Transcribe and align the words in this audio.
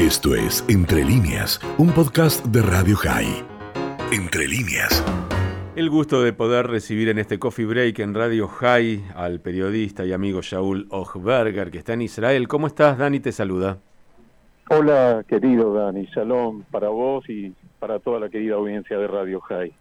Esto 0.00 0.34
es 0.34 0.64
Entre 0.66 1.04
líneas, 1.04 1.60
un 1.76 1.90
podcast 1.90 2.42
de 2.46 2.62
Radio 2.62 2.96
High. 2.96 3.44
Entre 4.10 4.48
líneas. 4.48 5.04
El 5.76 5.90
gusto 5.90 6.22
de 6.22 6.32
poder 6.32 6.68
recibir 6.68 7.10
en 7.10 7.18
este 7.18 7.38
coffee 7.38 7.66
break 7.66 7.98
en 7.98 8.14
Radio 8.14 8.48
High 8.48 9.04
al 9.14 9.40
periodista 9.40 10.06
y 10.06 10.14
amigo 10.14 10.40
Shaul 10.40 10.86
Ochberger, 10.88 11.70
que 11.70 11.76
está 11.76 11.92
en 11.92 12.00
Israel. 12.00 12.48
¿Cómo 12.48 12.66
estás, 12.66 12.96
Dani? 12.96 13.20
Te 13.20 13.30
saluda. 13.30 13.76
Hola, 14.70 15.22
querido 15.28 15.74
Dani. 15.74 16.06
Shalom 16.06 16.62
para 16.70 16.88
vos 16.88 17.28
y 17.28 17.52
para 17.78 17.98
toda 17.98 18.20
la 18.20 18.30
querida 18.30 18.54
audiencia 18.54 18.96
de 18.96 19.06
Radio 19.06 19.42
High. 19.42 19.74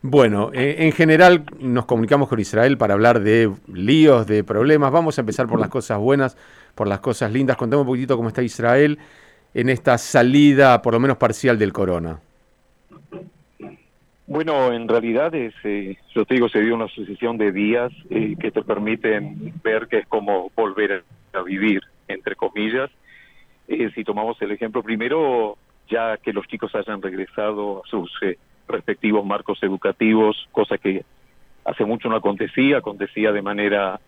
Bueno, 0.00 0.50
eh, 0.54 0.76
en 0.78 0.92
general 0.92 1.44
nos 1.60 1.84
comunicamos 1.84 2.30
con 2.30 2.40
Israel 2.40 2.78
para 2.78 2.94
hablar 2.94 3.20
de 3.20 3.52
líos, 3.66 4.26
de 4.26 4.44
problemas. 4.44 4.90
Vamos 4.92 5.18
a 5.18 5.20
empezar 5.20 5.46
por 5.46 5.60
las 5.60 5.68
cosas 5.68 5.98
buenas, 5.98 6.38
por 6.74 6.88
las 6.88 7.00
cosas 7.00 7.30
lindas. 7.30 7.58
Contame 7.58 7.82
un 7.82 7.86
poquito 7.86 8.16
cómo 8.16 8.28
está 8.28 8.42
Israel 8.42 8.98
en 9.54 9.68
esta 9.68 9.98
salida, 9.98 10.80
por 10.82 10.94
lo 10.94 11.00
menos 11.00 11.16
parcial, 11.16 11.58
del 11.58 11.72
corona. 11.72 12.20
Bueno, 14.26 14.72
en 14.72 14.86
realidad, 14.86 15.34
es, 15.34 15.54
eh, 15.64 15.96
yo 16.14 16.24
te 16.24 16.34
digo, 16.34 16.48
se 16.48 16.60
dio 16.60 16.74
una 16.74 16.88
sucesión 16.88 17.38
de 17.38 17.50
días 17.50 17.90
eh, 18.10 18.36
que 18.38 18.50
te 18.50 18.62
permiten 18.62 19.54
ver 19.62 19.88
que 19.88 19.98
es 19.98 20.06
como 20.06 20.50
volver 20.54 21.04
a 21.32 21.42
vivir, 21.42 21.80
entre 22.08 22.36
comillas. 22.36 22.90
si 23.66 24.04
tomamos 24.04 24.40
el 24.42 24.50
ejemplo 24.50 24.82
primero, 24.82 25.56
ya 25.88 26.16
que 26.18 26.32
los 26.32 26.46
chicos 26.46 26.74
hayan 26.74 27.00
regresado 27.00 27.82
a 27.84 27.88
sus 27.88 28.10
respectivos 28.68 29.24
marcos 29.24 29.62
educativos, 29.62 30.48
cosa 30.52 30.78
que 30.78 31.04
hace 31.64 31.84
mucho 31.84 32.08
no 32.08 32.16
acontecía, 32.16 32.78
acontecía 32.78 33.32
de 33.32 33.42
manera 33.42 34.00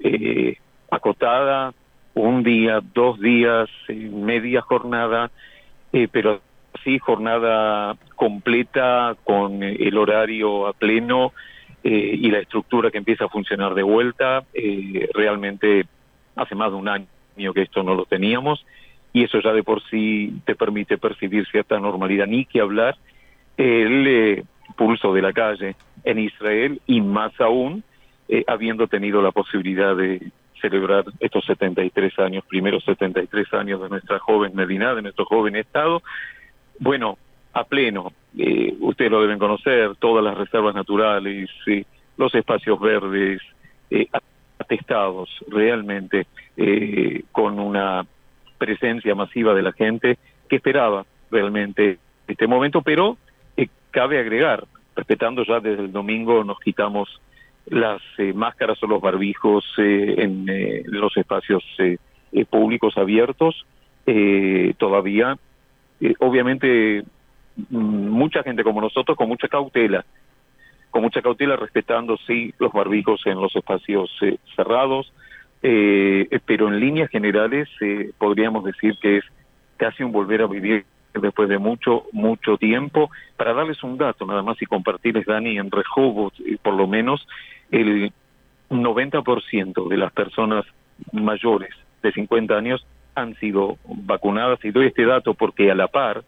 eh, 0.00 0.58
acotada, 0.90 1.72
un 2.16 2.42
día, 2.42 2.80
dos 2.94 3.20
días, 3.20 3.68
eh, 3.88 4.10
media 4.12 4.60
jornada, 4.62 5.30
eh, 5.92 6.08
pero 6.10 6.40
sí 6.84 6.98
jornada 6.98 7.96
completa 8.14 9.16
con 9.24 9.62
el 9.62 9.96
horario 9.96 10.66
a 10.66 10.72
pleno 10.72 11.32
y 11.88 12.30
la 12.32 12.40
estructura 12.40 12.90
que 12.90 12.98
empieza 12.98 13.26
a 13.26 13.28
funcionar 13.28 13.72
de 13.74 13.84
vuelta. 13.84 14.44
realmente 15.14 15.84
hace 16.34 16.56
más 16.56 16.72
de 16.72 16.76
un 16.76 16.88
año 16.88 17.06
que 17.54 17.62
esto 17.62 17.84
no 17.84 17.94
lo 17.94 18.06
teníamos 18.06 18.64
y 19.12 19.24
eso 19.24 19.40
ya 19.40 19.52
de 19.52 19.62
por 19.62 19.82
sí 19.88 20.42
te 20.44 20.54
permite 20.54 20.98
percibir 20.98 21.46
cierta 21.46 21.80
normalidad, 21.80 22.26
ni 22.26 22.44
que 22.44 22.60
hablar 22.60 22.96
el 23.56 24.06
eh, 24.06 24.44
pulso 24.76 25.14
de 25.14 25.22
la 25.22 25.32
calle 25.32 25.74
en 26.04 26.18
Israel 26.18 26.82
y 26.86 27.00
más 27.00 27.32
aún 27.40 27.82
eh, 28.28 28.44
habiendo 28.46 28.88
tenido 28.88 29.22
la 29.22 29.30
posibilidad 29.30 29.96
de 29.96 30.20
celebrar 30.68 31.04
estos 31.20 31.44
73 31.44 32.18
años, 32.18 32.44
primeros 32.48 32.84
73 32.84 33.54
años 33.54 33.82
de 33.82 33.88
nuestra 33.88 34.18
joven 34.18 34.54
Medina, 34.54 34.94
de 34.94 35.02
nuestro 35.02 35.24
joven 35.24 35.56
Estado. 35.56 36.02
Bueno, 36.78 37.18
a 37.52 37.64
pleno, 37.64 38.12
eh, 38.38 38.74
ustedes 38.80 39.10
lo 39.10 39.22
deben 39.22 39.38
conocer, 39.38 39.96
todas 39.96 40.24
las 40.24 40.36
reservas 40.36 40.74
naturales, 40.74 41.48
los 42.16 42.34
espacios 42.34 42.80
verdes, 42.80 43.40
atestados 44.58 45.30
realmente 45.48 46.26
con 47.30 47.60
una 47.60 48.04
presencia 48.58 49.14
masiva 49.14 49.54
de 49.54 49.62
la 49.62 49.72
gente 49.72 50.18
que 50.48 50.56
esperaba 50.56 51.06
realmente 51.30 51.98
este 52.26 52.46
momento, 52.46 52.82
pero 52.82 53.16
cabe 53.96 54.18
agregar, 54.18 54.64
respetando 54.94 55.42
ya 55.42 55.58
desde 55.58 55.84
el 55.84 55.90
domingo 55.90 56.44
nos 56.44 56.60
quitamos 56.60 57.08
las 57.66 58.00
eh, 58.18 58.32
máscaras 58.32 58.80
o 58.82 58.86
los 58.86 59.00
barbijos 59.00 59.64
eh, 59.78 60.14
en 60.18 60.48
eh, 60.48 60.82
los 60.86 61.16
espacios 61.16 61.64
públicos 62.50 62.96
abiertos, 62.98 63.66
todavía, 64.78 65.38
obviamente, 66.18 67.02
mm, 67.70 68.08
mucha 68.08 68.42
gente 68.42 68.62
como 68.62 68.80
nosotros 68.80 69.16
con 69.16 69.28
mucha 69.28 69.48
cautela, 69.48 70.04
con 70.90 71.02
mucha 71.02 71.22
cautela 71.22 71.56
respetando 71.56 72.18
sí 72.26 72.52
los 72.58 72.72
barbijos 72.72 73.22
en 73.26 73.40
los 73.40 73.56
espacios 73.56 74.10
cerrados, 74.54 75.12
pero 75.62 76.68
en 76.68 76.78
líneas 76.78 77.10
generales 77.10 77.68
podríamos 78.18 78.64
decir 78.64 78.96
que 79.00 79.18
es 79.18 79.24
casi 79.78 80.02
un 80.02 80.12
volver 80.12 80.42
a 80.42 80.46
vivir 80.46 80.84
después 81.14 81.48
de 81.48 81.58
mucho, 81.58 82.04
mucho 82.12 82.58
tiempo. 82.58 83.10
Para 83.36 83.54
darles 83.54 83.82
un 83.82 83.96
dato 83.96 84.26
nada 84.26 84.42
más 84.42 84.60
y 84.60 84.66
compartirles, 84.66 85.26
Dani, 85.26 85.58
en 85.58 85.70
Rehoboth, 85.70 86.34
por 86.62 86.74
lo 86.74 86.86
menos, 86.86 87.26
el 87.70 88.12
90% 88.70 89.88
de 89.88 89.96
las 89.96 90.12
personas 90.12 90.64
mayores 91.12 91.70
de 92.02 92.12
50 92.12 92.56
años 92.56 92.86
han 93.14 93.34
sido 93.36 93.78
vacunadas. 93.86 94.64
Y 94.64 94.70
doy 94.70 94.86
este 94.86 95.04
dato 95.04 95.34
porque 95.34 95.70
a 95.70 95.74
la 95.74 95.88
par, 95.88 96.24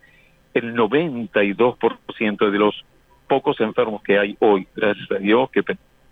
el 0.55 0.75
92% 0.75 2.51
de 2.51 2.59
los 2.59 2.85
pocos 3.29 3.61
enfermos 3.61 4.03
que 4.03 4.19
hay 4.19 4.37
hoy, 4.41 4.67
gracias 4.75 5.11
a 5.11 5.19
Dios, 5.19 5.51
que 5.51 5.63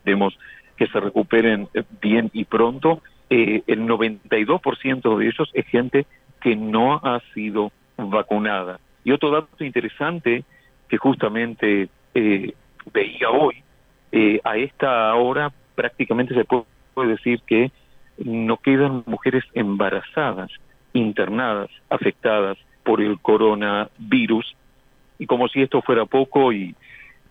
pedimos 0.04 0.38
que 0.76 0.86
se 0.86 1.00
recuperen 1.00 1.68
bien 2.00 2.30
y 2.34 2.44
pronto, 2.44 3.02
eh, 3.30 3.62
el 3.66 3.86
92% 3.86 5.18
de 5.18 5.26
ellos 5.26 5.50
es 5.54 5.66
gente 5.66 6.06
que 6.40 6.54
no 6.54 6.94
ha 6.96 7.20
sido 7.34 7.72
vacunada. 7.96 8.78
Y 9.04 9.12
otro 9.12 9.30
dato 9.30 9.64
interesante 9.64 10.44
que 10.88 10.98
justamente 10.98 11.88
eh, 12.14 12.52
veía 12.92 13.30
hoy, 13.30 13.62
eh, 14.12 14.40
a 14.44 14.56
esta 14.56 15.14
hora 15.14 15.52
prácticamente 15.74 16.34
se 16.34 16.44
puede 16.44 17.10
decir 17.10 17.40
que 17.46 17.70
no 18.24 18.56
quedan 18.56 19.02
mujeres 19.06 19.44
embarazadas, 19.54 20.50
internadas, 20.92 21.70
afectadas 21.90 22.56
por 22.82 23.00
el 23.02 23.18
coronavirus. 23.20 24.56
Y 25.18 25.26
como 25.26 25.48
si 25.48 25.62
esto 25.62 25.82
fuera 25.82 26.06
poco 26.06 26.52
y 26.52 26.74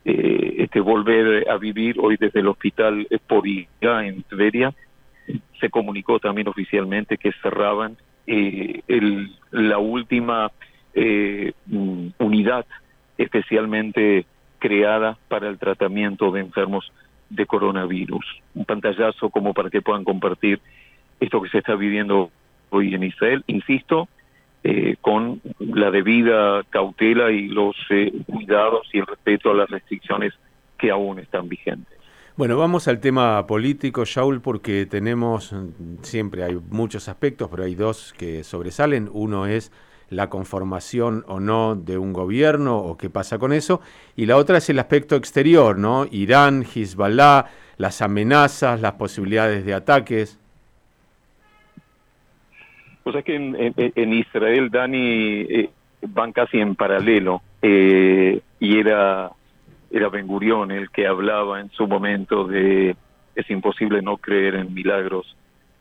eh, 0.03 0.55
este 0.59 0.79
volver 0.79 1.49
a 1.49 1.57
vivir 1.57 1.97
hoy 1.99 2.17
desde 2.19 2.41
el 2.41 2.47
hospital 2.47 3.07
Povilla 3.27 4.05
en 4.05 4.21
Tveria, 4.23 4.73
se 5.59 5.69
comunicó 5.69 6.19
también 6.19 6.47
oficialmente 6.47 7.17
que 7.17 7.31
cerraban 7.41 7.97
eh, 8.27 8.81
el, 8.87 9.31
la 9.51 9.77
última 9.77 10.51
eh, 10.93 11.53
mm, 11.65 12.07
unidad 12.19 12.65
especialmente 13.17 14.25
creada 14.65 15.15
para 15.27 15.47
el 15.47 15.59
tratamiento 15.59 16.31
de 16.31 16.39
enfermos 16.39 16.91
de 17.29 17.45
coronavirus. 17.45 18.25
Un 18.55 18.65
pantallazo 18.65 19.29
como 19.29 19.53
para 19.53 19.69
que 19.69 19.83
puedan 19.83 20.03
compartir 20.03 20.59
esto 21.19 21.39
que 21.39 21.49
se 21.49 21.59
está 21.59 21.75
viviendo 21.75 22.31
hoy 22.71 22.95
en 22.95 23.03
Israel, 23.03 23.43
insisto, 23.45 24.07
eh, 24.63 24.95
con 25.01 25.39
la 25.59 25.91
debida 25.91 26.63
cautela 26.71 27.29
y 27.29 27.47
los 27.47 27.75
eh, 27.91 28.11
cuidados 28.25 28.87
y 28.91 28.97
el 28.97 29.05
respeto 29.05 29.51
a 29.51 29.53
las 29.53 29.69
restricciones 29.69 30.33
que 30.79 30.89
aún 30.89 31.19
están 31.19 31.47
vigentes. 31.47 31.95
Bueno, 32.35 32.57
vamos 32.57 32.87
al 32.87 32.99
tema 32.99 33.45
político, 33.45 34.03
Shaul, 34.03 34.41
porque 34.41 34.87
tenemos, 34.87 35.55
siempre 36.01 36.43
hay 36.43 36.57
muchos 36.71 37.07
aspectos, 37.07 37.49
pero 37.51 37.65
hay 37.65 37.75
dos 37.75 38.13
que 38.17 38.43
sobresalen. 38.43 39.09
Uno 39.13 39.45
es 39.45 39.71
la 40.15 40.29
conformación 40.29 41.23
o 41.27 41.39
no 41.39 41.75
de 41.75 41.97
un 41.97 42.13
gobierno 42.13 42.77
o 42.77 42.97
qué 42.97 43.09
pasa 43.09 43.37
con 43.37 43.53
eso. 43.53 43.81
Y 44.15 44.25
la 44.25 44.37
otra 44.37 44.57
es 44.57 44.69
el 44.69 44.79
aspecto 44.79 45.15
exterior, 45.15 45.77
¿no? 45.77 46.05
Irán, 46.09 46.63
Hezbollah, 46.63 47.45
las 47.77 48.01
amenazas, 48.01 48.81
las 48.81 48.93
posibilidades 48.93 49.65
de 49.65 49.73
ataques. 49.73 50.39
Pues 53.03 53.15
es 53.17 53.23
que 53.23 53.35
en, 53.35 54.13
Israel, 54.13 54.69
Dani, 54.71 55.41
eh, 55.47 55.69
van 56.07 56.31
casi 56.31 56.59
en 56.59 56.75
paralelo. 56.75 57.41
Eh, 57.61 58.41
y 58.59 58.79
era 58.79 59.31
era 59.91 60.09
Ben 60.09 60.27
Gurión 60.27 60.71
el 60.71 60.89
que 60.89 61.07
hablaba 61.07 61.61
en 61.61 61.69
su 61.71 61.87
momento 61.87 62.45
de 62.45 62.95
es 63.35 63.49
imposible 63.49 64.01
no 64.01 64.17
creer 64.17 64.55
en 64.55 64.73
milagros 64.73 65.35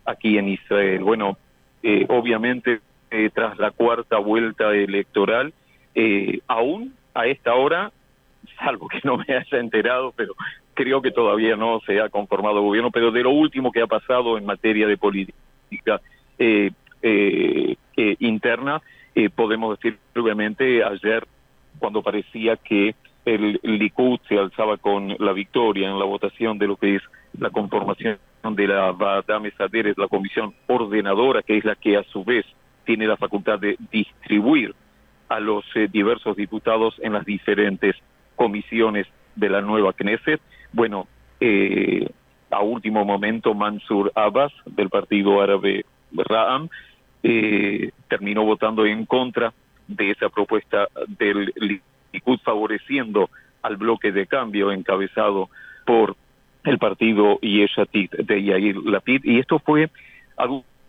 aquí 0.05 0.39
en 0.39 0.49
Israel. 0.49 1.03
Bueno, 1.03 1.37
eh, 1.83 2.05
obviamente 2.09 2.81
eh, 3.15 3.31
tras 3.33 3.57
la 3.59 3.71
cuarta 3.71 4.19
vuelta 4.19 4.75
electoral, 4.75 5.55
eh, 5.95 6.41
aún 6.49 6.95
a 7.15 7.29
esta 7.29 7.55
hora, 7.55 7.93
salvo 8.59 8.89
que 8.89 8.99
no 9.05 9.19
me 9.19 9.37
haya 9.37 9.59
enterado, 9.59 10.13
pero 10.17 10.35
creo 10.75 11.01
que 11.01 11.13
todavía 11.13 11.55
no 11.55 11.79
se 11.87 12.01
ha 12.01 12.09
conformado 12.09 12.57
el 12.57 12.65
gobierno, 12.65 12.91
pero 12.91 13.13
de 13.13 13.23
lo 13.23 13.31
último 13.31 13.71
que 13.71 13.83
ha 13.83 13.87
pasado 13.87 14.37
en 14.37 14.45
materia 14.45 14.89
de 14.89 14.97
política 14.97 16.01
interna, 18.19 18.83
podemos 19.37 19.79
decir 19.79 19.97
obviamente 20.17 20.83
ayer 20.83 21.25
cuando 21.79 22.03
parecía 22.03 22.57
que 22.57 22.97
el 23.25 23.61
Likud 23.63 24.19
se 24.29 24.37
alzaba 24.37 24.77
con 24.77 25.15
la 25.21 25.33
victoria 25.33 25.89
en 25.89 26.01
la 26.01 26.05
votación 26.05 26.59
de 26.59 26.67
lo 26.67 26.77
que 26.77 26.97
es 26.97 27.03
la 27.39 27.51
conformación 27.51 28.19
de 28.43 28.67
la 28.67 28.91
Badame 28.91 29.53
Saderes, 29.53 29.97
la 29.97 30.09
comisión 30.09 30.53
ordenadora, 30.67 31.43
que 31.43 31.57
es 31.57 31.65
la 31.65 31.77
que 31.77 31.97
a 31.97 32.03
su 32.03 32.25
vez 32.25 32.45
tiene 32.85 33.07
la 33.07 33.17
facultad 33.17 33.59
de 33.59 33.77
distribuir 33.91 34.75
a 35.29 35.41
los 35.41 35.65
eh, 35.75 35.89
diversos 35.91 36.37
diputados 36.37 36.95
en 37.03 37.13
las 37.13 37.25
diferentes 37.25 37.97
comisiones 38.37 39.07
de 39.35 39.49
la 39.49 39.61
nueva 39.61 39.93
Knesset. 39.93 40.41
Bueno, 40.73 41.07
eh, 41.41 42.09
a 42.51 42.63
último 42.63 43.05
momento 43.05 43.55
Mansur 43.55 44.13
Abbas 44.15 44.53
del 44.67 44.91
partido 44.91 45.41
árabe 45.43 45.85
Ra'am 46.13 46.69
eh, 47.23 47.91
terminó 48.09 48.45
votando 48.45 48.87
en 48.87 49.07
contra 49.07 49.53
de 49.89 50.11
esa 50.11 50.29
propuesta 50.29 50.89
del 51.09 51.53
Likud 52.13 52.39
favoreciendo 52.45 53.29
al 53.63 53.77
bloque 53.77 54.13
de 54.13 54.27
cambio 54.27 54.71
encabezado 54.73 55.49
por 55.85 56.17
el 56.65 56.79
partido 56.79 57.39
Yeshatit 57.41 58.13
de 58.13 58.43
Yair 58.43 58.77
Lapid 58.77 59.25
y 59.25 59.39
esto 59.39 59.59
fue 59.59 59.91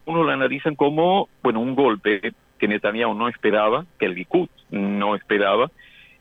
algunos 0.06 0.26
lo 0.26 0.32
analizan 0.32 0.76
como 0.76 1.30
bueno 1.42 1.60
un 1.60 1.76
golpe 1.76 2.34
que 2.58 2.68
Netanyahu 2.68 3.14
no 3.14 3.28
esperaba 3.28 3.86
que 4.00 4.06
el 4.06 4.14
Likud 4.14 4.50
no 4.70 5.16
esperaba 5.16 5.72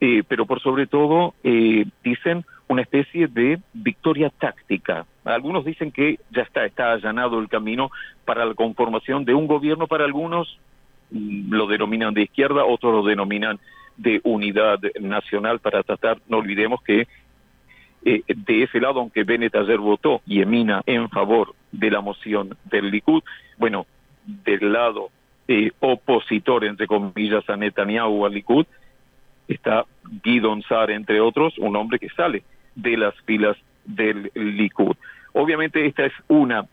eh, 0.01 0.23
pero 0.27 0.45
por 0.45 0.61
sobre 0.61 0.87
todo 0.87 1.35
eh, 1.45 1.87
dicen 2.03 2.45
una 2.69 2.83
especie 2.83 3.27
de 3.27 3.59
victoria 3.73 4.31
táctica. 4.31 5.07
Algunos 5.25 5.65
dicen 5.65 5.93
que 5.93 6.19
ya 6.31 6.43
está, 6.43 6.67
está 6.67 6.93
allanado 6.93 7.39
el 7.39 7.49
camino 7.49 7.91
para 8.25 8.45
la 8.45 8.55
conformación 8.55 9.25
de 9.25 9.35
un 9.35 9.47
gobierno, 9.47 9.87
para 9.87 10.05
algunos 10.05 10.59
mm, 11.11 11.53
lo 11.53 11.67
denominan 11.67 12.13
de 12.13 12.23
izquierda, 12.23 12.65
otros 12.65 12.93
lo 12.93 13.03
denominan 13.03 13.59
de 13.97 14.21
unidad 14.25 14.79
nacional 15.01 15.61
para 15.61 15.83
tratar, 15.83 16.19
no 16.29 16.39
olvidemos 16.39 16.83
que 16.83 17.07
eh, 18.05 18.23
de 18.27 18.63
ese 18.63 18.81
lado, 18.81 19.01
aunque 19.01 19.25
Bennett 19.25 19.55
ayer 19.55 19.79
votó 19.79 20.21
y 20.27 20.43
emina 20.43 20.83
en 20.85 21.09
favor 21.09 21.55
de 21.79 21.91
la 21.91 22.01
moción 22.01 22.57
del 22.65 22.91
Likud, 22.91 23.23
bueno, 23.59 23.87
del 24.25 24.73
lado 24.73 25.11
eh, 25.49 25.71
opositor, 25.81 26.65
entre 26.65 26.87
comillas, 26.87 27.49
a 27.49 27.57
Netanyahu, 27.57 28.25
al 28.25 28.33
Likud, 28.33 28.67
está 29.49 29.85
Guidon 30.23 30.63
Sar, 30.63 30.91
entre 30.91 31.21
otros, 31.21 31.59
un 31.59 31.77
hombre 31.77 31.99
que 31.99 32.09
sale 32.11 32.43
de 32.75 32.97
las 32.97 33.15
filas 33.23 33.57
del 33.85 34.31
Likud. 34.35 34.97
Obviamente 35.33 35.87
esta 35.87 36.07
es 36.07 36.13
una 36.29 36.67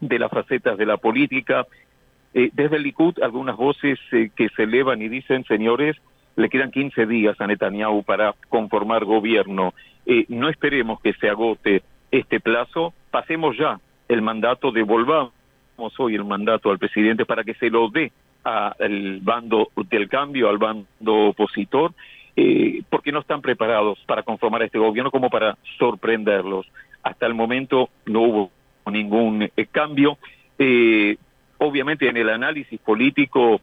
de 0.00 0.18
las 0.18 0.30
facetas 0.30 0.76
de 0.76 0.86
la 0.86 0.96
política. 0.96 1.66
Eh, 2.34 2.50
desde 2.52 2.76
el 2.76 2.82
Likud 2.82 3.18
algunas 3.22 3.56
voces 3.56 3.98
eh, 4.12 4.30
que 4.34 4.48
se 4.50 4.64
elevan 4.64 5.00
y 5.02 5.08
dicen, 5.08 5.44
señores, 5.44 5.96
le 6.36 6.48
quedan 6.48 6.70
15 6.70 7.06
días 7.06 7.40
a 7.40 7.46
Netanyahu 7.46 8.02
para 8.02 8.34
conformar 8.48 9.04
gobierno. 9.04 9.72
Eh, 10.04 10.26
no 10.28 10.48
esperemos 10.48 11.00
que 11.00 11.14
se 11.14 11.28
agote 11.28 11.82
este 12.10 12.40
plazo, 12.40 12.92
pasemos 13.10 13.56
ya 13.56 13.80
el 14.08 14.22
mandato, 14.22 14.70
devolvamos 14.70 15.32
hoy 15.98 16.14
el 16.14 16.24
mandato 16.24 16.70
al 16.70 16.78
presidente 16.78 17.24
para 17.24 17.44
que 17.44 17.54
se 17.54 17.70
lo 17.70 17.88
dé 17.88 18.12
al 18.44 19.18
bando 19.22 19.70
del 19.90 20.08
cambio, 20.08 20.48
al 20.48 20.58
bando 20.58 21.28
opositor, 21.28 21.92
eh, 22.36 22.82
porque 22.88 23.10
no 23.10 23.20
están 23.20 23.42
preparados 23.42 23.98
para 24.06 24.22
conformar 24.22 24.62
este 24.62 24.78
gobierno 24.78 25.10
como 25.10 25.30
para 25.30 25.56
sorprenderlos. 25.78 26.66
Hasta 27.02 27.26
el 27.26 27.34
momento 27.34 27.90
no 28.04 28.20
hubo 28.22 28.50
ningún 28.90 29.42
eh, 29.42 29.66
cambio. 29.70 30.18
Eh, 30.58 31.16
obviamente 31.58 32.08
en 32.08 32.16
el 32.16 32.28
análisis 32.28 32.78
político, 32.80 33.60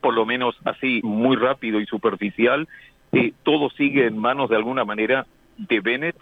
por 0.00 0.14
lo 0.14 0.26
menos 0.26 0.56
así 0.64 1.00
muy 1.02 1.36
rápido 1.36 1.80
y 1.80 1.86
superficial, 1.86 2.68
eh, 3.12 3.32
todo 3.42 3.70
sigue 3.70 4.06
en 4.06 4.18
manos 4.18 4.50
de 4.50 4.56
alguna 4.56 4.84
manera 4.84 5.26
de 5.56 5.80
Bennett 5.80 6.16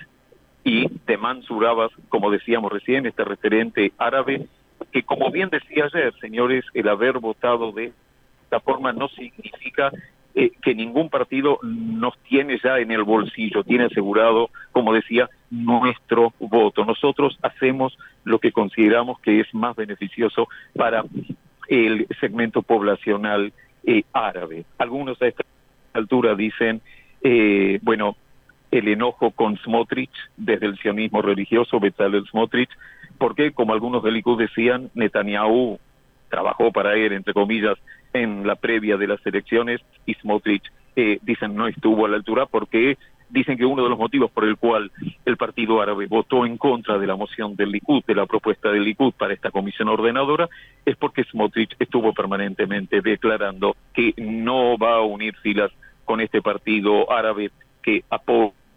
y 0.64 0.88
de 1.06 1.16
Mansur 1.18 1.66
Abbas, 1.66 1.92
como 2.08 2.30
decíamos 2.30 2.72
recién, 2.72 3.06
este 3.06 3.22
referente 3.22 3.92
árabe, 3.98 4.46
que 4.90 5.02
como 5.02 5.30
bien 5.30 5.50
decía 5.50 5.84
ayer, 5.84 6.14
señores, 6.20 6.64
el 6.72 6.88
haber 6.88 7.18
votado 7.18 7.70
de 7.72 7.92
esta 8.44 8.60
forma 8.60 8.92
no 8.92 9.08
significa 9.08 9.92
eh, 10.34 10.50
que 10.62 10.74
ningún 10.74 11.10
partido 11.10 11.58
nos 11.62 12.18
tiene 12.20 12.58
ya 12.62 12.78
en 12.78 12.90
el 12.90 13.04
bolsillo, 13.04 13.62
tiene 13.62 13.84
asegurado, 13.84 14.50
como 14.72 14.92
decía, 14.92 15.28
nuestro 15.50 16.32
voto. 16.40 16.84
Nosotros 16.84 17.38
hacemos 17.42 17.96
lo 18.24 18.38
que 18.38 18.50
consideramos 18.50 19.20
que 19.20 19.40
es 19.40 19.54
más 19.54 19.76
beneficioso 19.76 20.48
para 20.74 21.04
el 21.68 22.06
segmento 22.20 22.62
poblacional 22.62 23.52
eh, 23.84 24.02
árabe. 24.12 24.64
Algunos 24.78 25.20
a 25.22 25.26
esta 25.26 25.44
altura 25.92 26.34
dicen, 26.34 26.80
eh, 27.22 27.78
bueno, 27.82 28.16
el 28.78 28.88
enojo 28.88 29.30
con 29.30 29.56
Smotrich 29.58 30.10
desde 30.36 30.66
el 30.66 30.76
sionismo 30.78 31.22
religioso, 31.22 31.78
Bezalel 31.78 32.26
Smotrich, 32.26 32.70
porque, 33.18 33.52
como 33.52 33.72
algunos 33.72 34.02
del 34.02 34.14
Likud 34.14 34.38
decían, 34.38 34.90
Netanyahu 34.94 35.78
trabajó 36.28 36.72
para 36.72 36.96
él, 36.96 37.12
entre 37.12 37.32
comillas, 37.32 37.78
en 38.12 38.44
la 38.44 38.56
previa 38.56 38.96
de 38.96 39.06
las 39.06 39.24
elecciones 39.24 39.80
y 40.06 40.14
Smotrich 40.14 40.64
eh, 40.96 41.18
dicen 41.22 41.54
no 41.54 41.68
estuvo 41.68 42.06
a 42.06 42.08
la 42.08 42.16
altura 42.16 42.46
porque 42.46 42.98
dicen 43.28 43.56
que 43.56 43.64
uno 43.64 43.82
de 43.84 43.88
los 43.88 43.98
motivos 43.98 44.30
por 44.30 44.44
el 44.44 44.56
cual 44.56 44.90
el 45.24 45.36
Partido 45.36 45.80
Árabe 45.80 46.06
votó 46.06 46.44
en 46.44 46.56
contra 46.56 46.98
de 46.98 47.06
la 47.06 47.16
moción 47.16 47.54
del 47.54 47.70
Likud, 47.70 48.04
de 48.04 48.14
la 48.14 48.26
propuesta 48.26 48.70
del 48.70 48.84
Likud 48.84 49.12
para 49.12 49.34
esta 49.34 49.50
comisión 49.52 49.88
ordenadora, 49.88 50.48
es 50.84 50.96
porque 50.96 51.24
Smotrich 51.24 51.76
estuvo 51.78 52.12
permanentemente 52.12 53.00
declarando 53.00 53.76
que 53.92 54.14
no 54.18 54.76
va 54.78 54.96
a 54.96 55.02
unir 55.02 55.36
filas 55.36 55.70
con 56.04 56.20
este 56.20 56.42
partido 56.42 57.10
árabe 57.12 57.50
que 57.82 58.02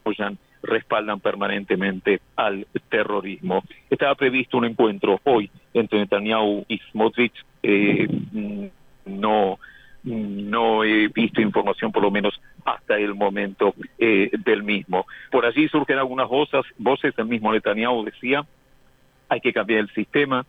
apoyan 0.07 0.38
respaldan 0.63 1.19
permanentemente 1.19 2.19
al 2.36 2.65
terrorismo. 2.89 3.63
Estaba 3.89 4.15
previsto 4.15 4.57
un 4.57 4.65
encuentro 4.65 5.19
hoy 5.24 5.50
entre 5.74 6.00
Netanyahu 6.00 6.65
y 6.68 6.80
Smotrich. 6.92 7.33
Eh, 7.63 8.07
no 9.06 9.59
no 10.04 10.86
he 10.86 11.09
visto 11.09 11.42
información 11.42 11.92
por 11.92 12.01
lo 12.01 12.09
menos 12.09 12.39
hasta 12.63 12.98
el 12.98 13.13
momento 13.13 13.74
eh, 13.98 14.30
del 14.45 14.63
mismo. 14.63 15.06
Por 15.31 15.45
allí 15.45 15.68
surgen 15.68 15.98
algunas 15.98 16.30
voces, 16.30 16.62
voces, 16.77 17.13
el 17.18 17.25
mismo 17.25 17.51
Netanyahu 17.51 18.06
decía, 18.06 18.45
hay 19.27 19.42
que 19.42 19.51
cambiar 19.51 19.81
el 19.81 19.89
sistema, 19.89 20.45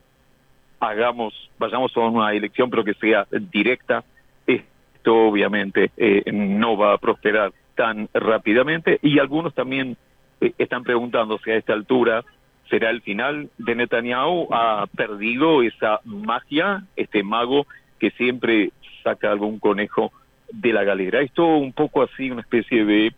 hagamos, 0.78 1.50
vayamos 1.58 1.96
a 1.96 2.00
una 2.00 2.32
elección 2.32 2.70
pero 2.70 2.84
que 2.84 2.94
sea 2.94 3.26
directa, 3.30 4.04
esto 4.46 5.28
obviamente 5.28 5.90
eh, 5.96 6.22
no 6.32 6.76
va 6.76 6.92
a 6.92 6.98
prosperar 6.98 7.52
tan 7.78 8.08
rápidamente 8.12 8.98
y 9.02 9.20
algunos 9.20 9.54
también 9.54 9.96
eh, 10.40 10.52
están 10.58 10.82
preguntándose 10.82 11.52
a 11.52 11.56
esta 11.56 11.74
altura, 11.74 12.24
¿será 12.68 12.90
el 12.90 13.02
final 13.02 13.50
de 13.56 13.76
Netanyahu? 13.76 14.48
¿Ha 14.52 14.88
perdido 14.96 15.62
esa 15.62 16.00
magia, 16.04 16.82
este 16.96 17.22
mago 17.22 17.68
que 18.00 18.10
siempre 18.10 18.72
saca 19.04 19.30
algún 19.30 19.60
conejo 19.60 20.12
de 20.50 20.72
la 20.72 20.82
galera. 20.82 21.20
Esto 21.20 21.46
un 21.46 21.72
poco 21.72 22.02
así, 22.02 22.32
una 22.32 22.40
especie 22.40 22.84
de 22.84 23.12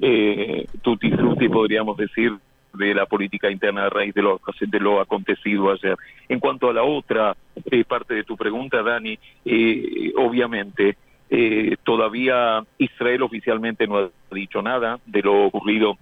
eh, 0.00 0.66
tutti 0.80 1.10
podríamos 1.48 1.96
decir, 1.96 2.34
de 2.72 2.94
la 2.94 3.06
política 3.06 3.50
interna 3.50 3.86
a 3.86 3.90
raíz 3.90 4.14
de 4.14 4.22
lo, 4.22 4.40
de 4.60 4.80
lo 4.80 5.00
acontecido 5.00 5.72
ayer. 5.72 5.96
En 6.28 6.38
cuanto 6.38 6.70
a 6.70 6.72
la 6.72 6.84
otra 6.84 7.36
eh, 7.68 7.84
parte 7.84 8.14
de 8.14 8.22
tu 8.22 8.36
pregunta, 8.36 8.80
Dani, 8.80 9.18
eh, 9.44 10.12
obviamente 10.16 10.96
eh, 11.30 11.76
todavía 11.84 12.64
Israel 12.78 13.22
oficialmente 13.22 13.86
no 13.86 13.98
ha 13.98 14.10
dicho 14.30 14.62
nada 14.62 14.98
de 15.06 15.22
lo 15.22 15.44
ocurrido 15.44 15.98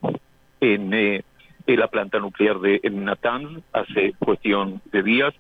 en, 0.60 0.92
en 0.92 1.24
la 1.66 1.88
planta 1.88 2.18
nuclear 2.18 2.58
de 2.60 2.80
Natanz 2.90 3.62
hace 3.72 4.14
cuestión 4.18 4.80
de 4.92 5.02
días. 5.02 5.34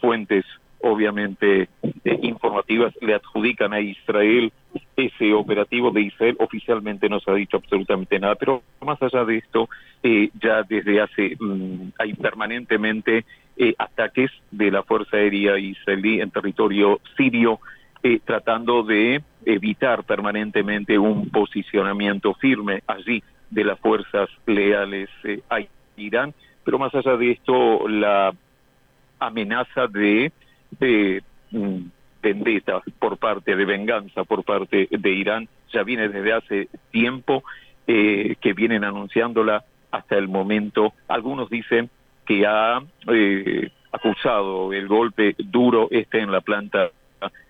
fuentes 0.00 0.44
obviamente 0.82 1.68
eh, 2.04 2.18
informativas 2.22 2.92
le 3.00 3.14
adjudican 3.14 3.72
a 3.72 3.80
Israel 3.80 4.52
ese 4.96 5.32
operativo 5.32 5.90
de 5.90 6.02
Israel 6.02 6.36
oficialmente 6.40 7.08
no 7.08 7.20
se 7.20 7.30
ha 7.30 7.34
dicho 7.34 7.56
absolutamente 7.56 8.18
nada 8.18 8.34
pero 8.34 8.62
más 8.80 9.00
allá 9.00 9.24
de 9.24 9.38
esto 9.38 9.68
eh, 10.02 10.30
ya 10.40 10.62
desde 10.64 11.00
hace 11.00 11.36
mm, 11.38 11.92
hay 11.98 12.14
permanentemente 12.14 13.24
eh, 13.56 13.74
ataques 13.78 14.30
de 14.50 14.70
la 14.70 14.82
fuerza 14.82 15.16
aérea 15.16 15.56
israelí 15.58 16.20
en 16.20 16.30
territorio 16.30 17.00
sirio 17.16 17.60
tratando 18.24 18.82
de 18.82 19.22
evitar 19.44 20.04
permanentemente 20.04 20.98
un 20.98 21.30
posicionamiento 21.30 22.34
firme 22.34 22.82
allí 22.86 23.22
de 23.50 23.64
las 23.64 23.78
fuerzas 23.78 24.28
leales 24.46 25.08
a 25.48 25.60
Irán 25.96 26.34
pero 26.64 26.78
más 26.78 26.94
allá 26.94 27.16
de 27.16 27.30
esto 27.30 27.88
la 27.88 28.34
amenaza 29.20 29.86
de 29.86 30.32
de 30.80 31.22
mm, 31.50 31.78
vendetta 32.22 32.80
por 32.98 33.18
parte 33.18 33.54
de 33.54 33.64
venganza 33.64 34.24
por 34.24 34.42
parte 34.42 34.88
de 34.90 35.10
Irán 35.10 35.48
ya 35.72 35.82
viene 35.82 36.08
desde 36.08 36.32
hace 36.32 36.68
tiempo 36.90 37.42
eh, 37.86 38.36
que 38.40 38.52
vienen 38.52 38.84
anunciándola 38.84 39.64
hasta 39.90 40.16
el 40.16 40.28
momento. 40.28 40.92
Algunos 41.08 41.50
dicen 41.50 41.90
que 42.24 42.46
ha 42.46 42.82
eh, 43.08 43.70
acusado 43.90 44.72
el 44.72 44.86
golpe 44.86 45.34
duro 45.38 45.88
este 45.90 46.20
en 46.20 46.30
la 46.30 46.40
planta 46.40 46.90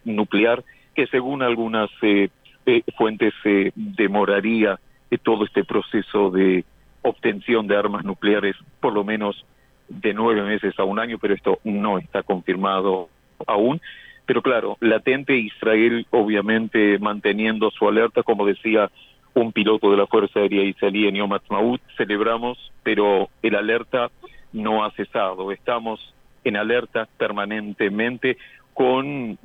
nuclear, 0.04 0.64
que 0.94 1.06
según 1.06 1.42
algunas 1.42 1.90
eh, 2.02 2.28
eh 2.66 2.82
fuentes 2.96 3.34
demoraría 3.74 4.78
todo 5.22 5.44
este 5.44 5.64
proceso 5.64 6.30
de 6.30 6.64
obtención 7.02 7.66
de 7.66 7.76
armas 7.76 8.04
nucleares 8.04 8.56
por 8.80 8.92
lo 8.92 9.04
menos 9.04 9.44
de 9.88 10.14
nueve 10.14 10.42
meses 10.42 10.78
a 10.78 10.84
un 10.84 10.98
año, 10.98 11.18
pero 11.18 11.34
esto 11.34 11.58
no 11.64 11.98
está 11.98 12.22
confirmado 12.22 13.08
aún. 13.46 13.80
Pero 14.24 14.40
claro, 14.40 14.76
latente 14.80 15.36
Israel 15.36 16.06
obviamente 16.10 16.98
manteniendo 16.98 17.70
su 17.70 17.88
alerta, 17.88 18.22
como 18.22 18.46
decía 18.46 18.90
un 19.34 19.52
piloto 19.52 19.90
de 19.90 19.96
la 19.96 20.06
Fuerza 20.06 20.40
Aérea 20.40 20.62
israelí 20.62 21.08
en 21.08 21.16
Yom 21.16 21.32
Ha'atzmaut, 21.32 21.80
celebramos, 21.96 22.72
pero 22.82 23.28
el 23.42 23.54
alerta 23.54 24.10
no 24.52 24.84
ha 24.84 24.90
cesado. 24.92 25.50
Estamos 25.52 26.14
en 26.44 26.56
alerta 26.56 27.08
permanentemente. 27.16 28.36
Con 28.74 29.38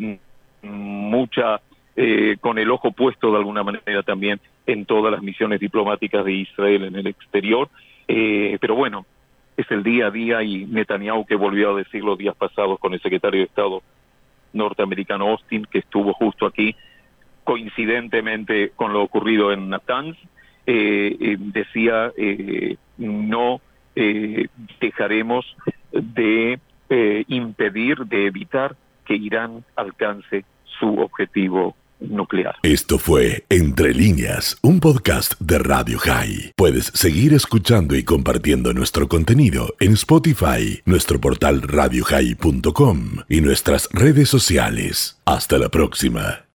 mucha, 0.62 1.62
eh, 1.96 2.38
con 2.40 2.58
el 2.58 2.72
ojo 2.72 2.92
puesto 2.92 3.32
de 3.32 3.38
alguna 3.38 3.64
manera 3.64 4.04
también 4.04 4.40
en 4.66 4.86
todas 4.86 5.12
las 5.12 5.22
misiones 5.22 5.60
diplomáticas 5.60 6.26
de 6.26 6.34
Israel 6.34 6.86
en 6.86 6.96
el 6.96 7.08
exterior. 7.08 7.70
Eh, 8.08 8.58
pero 8.60 8.76
bueno, 8.76 9.06
es 9.56 9.70
el 9.72 9.84
día 9.84 10.08
a 10.08 10.12
día 10.12 10.44
y 10.44 10.66
Netanyahu 10.66 11.26
que 11.26 11.36
volvió 11.36 11.72
a 11.72 11.78
decir 11.78 12.04
los 12.04 12.18
días 12.18 12.36
pasados 12.36 12.80
con 12.80 12.94
el 12.94 13.02
secretario 13.02 13.40
de 13.40 13.46
Estado 13.46 13.82
norteamericano 14.54 15.30
Austin, 15.30 15.66
que 15.66 15.80
estuvo 15.80 16.14
justo 16.14 16.46
aquí, 16.46 16.76
coincidentemente 17.44 18.72
con 18.76 18.94
lo 18.94 19.04
ocurrido 19.04 19.52
en 19.52 19.70
Natanz, 19.70 20.18
eh, 20.66 21.38
decía 21.40 22.12
no 22.98 23.62
dejaremos 24.80 25.56
de 25.92 26.60
impedir, 27.28 28.00
de 28.06 28.28
evitar 28.28 28.76
que 29.08 29.16
Irán 29.16 29.64
alcance 29.76 30.46
su 30.80 31.00
objetivo 31.00 31.76
nuclear. 32.00 32.56
Esto 32.62 33.00
fue 33.00 33.46
Entre 33.50 33.94
líneas, 33.94 34.58
un 34.62 34.80
podcast 34.80 35.34
de 35.40 35.58
Radio 35.60 35.98
High. 35.98 36.52
Puedes 36.56 36.86
seguir 36.94 37.34
escuchando 37.34 37.96
y 37.96 38.04
compartiendo 38.04 38.74
nuestro 38.74 39.08
contenido 39.08 39.74
en 39.80 39.94
Spotify, 39.94 40.82
nuestro 40.86 41.20
portal 41.20 41.62
radiohigh.com 41.64 43.00
y 43.30 43.42
nuestras 43.42 43.90
redes 43.92 44.30
sociales. 44.30 45.20
Hasta 45.26 45.58
la 45.58 45.70
próxima. 45.70 46.44